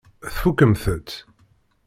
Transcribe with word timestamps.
Tfukkemt-tt? 0.35 1.11